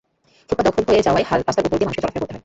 ফুটপাত 0.47 0.65
দখল 0.67 0.79
হয়ে 0.91 1.05
যাওয়ায় 1.07 1.25
রাস্তার 1.47 1.65
ওপর 1.67 1.77
দিয়ে 1.79 1.87
মানুষকে 1.87 2.01
চলাফেরা 2.03 2.21
করতে 2.21 2.33
হয়। 2.35 2.39